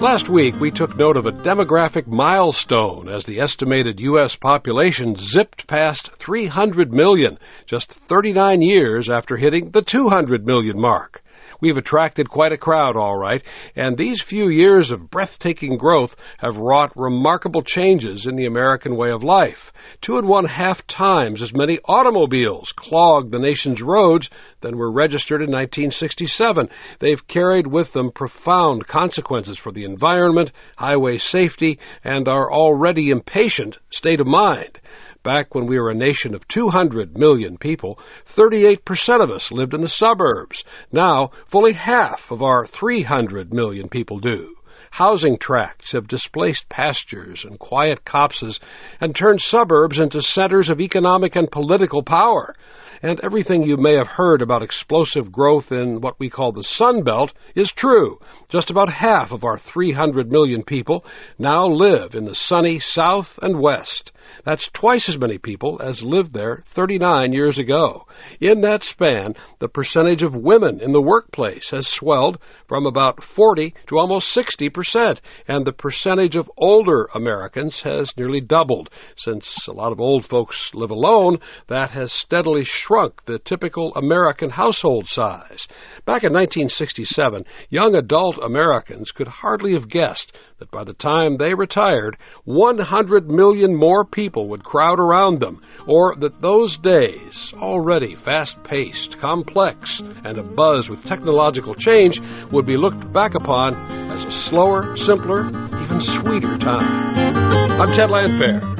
Last 0.00 0.28
week, 0.28 0.54
we 0.60 0.70
took 0.70 0.96
note 0.96 1.16
of 1.16 1.26
a 1.26 1.32
demographic 1.32 2.06
milestone 2.06 3.08
as 3.08 3.26
the 3.26 3.40
estimated 3.40 3.98
U.S. 3.98 4.36
population 4.36 5.16
zipped 5.16 5.66
past 5.66 6.10
300 6.20 6.92
million, 6.92 7.36
just 7.66 7.92
39 7.92 8.62
years 8.62 9.10
after 9.10 9.36
hitting 9.36 9.72
the 9.72 9.82
200 9.82 10.46
million 10.46 10.80
mark. 10.80 11.20
We've 11.60 11.76
attracted 11.76 12.30
quite 12.30 12.52
a 12.52 12.56
crowd, 12.56 12.96
all 12.96 13.16
right, 13.16 13.42
and 13.74 13.96
these 13.96 14.22
few 14.22 14.48
years 14.48 14.92
of 14.92 15.10
breathtaking 15.10 15.76
growth 15.76 16.14
have 16.38 16.56
wrought 16.56 16.92
remarkable 16.94 17.62
changes 17.62 18.26
in 18.26 18.36
the 18.36 18.46
American 18.46 18.96
way 18.96 19.10
of 19.10 19.24
life. 19.24 19.72
Two 20.00 20.18
and 20.18 20.28
one 20.28 20.44
half 20.44 20.86
times 20.86 21.42
as 21.42 21.52
many 21.52 21.80
automobiles 21.84 22.72
clogged 22.72 23.32
the 23.32 23.40
nation's 23.40 23.82
roads 23.82 24.30
than 24.60 24.76
were 24.76 24.92
registered 24.92 25.40
in 25.40 25.50
1967. 25.50 26.68
They've 27.00 27.26
carried 27.26 27.66
with 27.66 27.92
them 27.92 28.12
profound 28.12 28.86
consequences 28.86 29.58
for 29.58 29.72
the 29.72 29.84
environment, 29.84 30.52
highway 30.76 31.18
safety, 31.18 31.80
and 32.04 32.28
our 32.28 32.52
already 32.52 33.10
impatient 33.10 33.78
state 33.90 34.20
of 34.20 34.26
mind. 34.28 34.78
Back 35.22 35.54
when 35.54 35.66
we 35.66 35.78
were 35.78 35.90
a 35.90 35.94
nation 35.94 36.34
of 36.34 36.46
200 36.48 37.18
million 37.18 37.58
people, 37.58 37.98
38% 38.36 39.22
of 39.22 39.30
us 39.30 39.50
lived 39.50 39.74
in 39.74 39.80
the 39.80 39.88
suburbs. 39.88 40.64
Now, 40.92 41.32
fully 41.48 41.72
half 41.72 42.30
of 42.30 42.42
our 42.42 42.66
300 42.66 43.52
million 43.52 43.88
people 43.88 44.20
do. 44.20 44.54
Housing 44.90 45.36
tracts 45.36 45.92
have 45.92 46.08
displaced 46.08 46.68
pastures 46.68 47.44
and 47.44 47.58
quiet 47.58 48.04
copses 48.04 48.58
and 49.00 49.14
turned 49.14 49.40
suburbs 49.40 49.98
into 49.98 50.22
centers 50.22 50.70
of 50.70 50.80
economic 50.80 51.36
and 51.36 51.50
political 51.50 52.02
power. 52.02 52.54
And 53.02 53.20
everything 53.20 53.62
you 53.62 53.76
may 53.76 53.94
have 53.94 54.08
heard 54.08 54.40
about 54.40 54.62
explosive 54.62 55.30
growth 55.30 55.70
in 55.72 56.00
what 56.00 56.18
we 56.18 56.30
call 56.30 56.52
the 56.52 56.64
Sun 56.64 57.02
Belt 57.02 57.32
is 57.54 57.70
true. 57.70 58.18
Just 58.48 58.70
about 58.70 58.90
half 58.90 59.30
of 59.30 59.44
our 59.44 59.58
300 59.58 60.32
million 60.32 60.62
people 60.62 61.04
now 61.38 61.66
live 61.66 62.14
in 62.14 62.24
the 62.24 62.34
sunny 62.34 62.78
South 62.78 63.38
and 63.42 63.60
West. 63.60 64.12
That's 64.44 64.68
twice 64.68 65.08
as 65.08 65.18
many 65.18 65.38
people 65.38 65.80
as 65.82 66.02
lived 66.02 66.32
there 66.32 66.62
39 66.66 67.32
years 67.32 67.58
ago. 67.58 68.06
In 68.40 68.60
that 68.62 68.82
span, 68.82 69.34
the 69.58 69.68
percentage 69.68 70.22
of 70.22 70.34
women 70.34 70.80
in 70.80 70.92
the 70.92 71.02
workplace 71.02 71.70
has 71.70 71.86
swelled 71.86 72.38
from 72.66 72.86
about 72.86 73.22
40 73.22 73.74
to 73.86 73.98
almost 73.98 74.32
60 74.32 74.68
percent, 74.70 75.20
and 75.46 75.64
the 75.64 75.72
percentage 75.72 76.36
of 76.36 76.50
older 76.56 77.08
Americans 77.14 77.82
has 77.82 78.12
nearly 78.16 78.40
doubled. 78.40 78.90
Since 79.16 79.66
a 79.68 79.72
lot 79.72 79.92
of 79.92 80.00
old 80.00 80.24
folks 80.24 80.70
live 80.74 80.90
alone, 80.90 81.38
that 81.68 81.90
has 81.90 82.12
steadily 82.12 82.64
shrunk 82.64 83.24
the 83.24 83.38
typical 83.38 83.94
American 83.94 84.50
household 84.50 85.06
size. 85.06 85.66
Back 86.04 86.24
in 86.24 86.32
1967, 86.32 87.44
young 87.70 87.94
adult 87.94 88.38
Americans 88.38 89.12
could 89.12 89.28
hardly 89.28 89.72
have 89.72 89.88
guessed 89.88 90.32
that 90.58 90.70
by 90.70 90.84
the 90.84 90.94
time 90.94 91.36
they 91.36 91.54
retired, 91.54 92.16
100 92.44 93.28
million 93.28 93.74
more 93.76 94.04
people 94.18 94.48
would 94.48 94.64
crowd 94.64 94.98
around 94.98 95.38
them, 95.38 95.62
or 95.86 96.16
that 96.16 96.42
those 96.42 96.76
days, 96.78 97.54
already 97.54 98.16
fast 98.16 98.60
paced, 98.64 99.16
complex, 99.20 100.00
and 100.00 100.36
abuzz 100.36 100.90
with 100.90 101.04
technological 101.04 101.72
change, 101.72 102.20
would 102.50 102.66
be 102.66 102.76
looked 102.76 103.12
back 103.12 103.36
upon 103.36 103.74
as 104.10 104.24
a 104.24 104.32
slower, 104.32 104.96
simpler, 104.96 105.46
even 105.80 106.00
sweeter 106.00 106.58
time. 106.58 107.80
I'm 107.80 107.92
Ted 107.94 108.10
Landphair. 108.10 108.77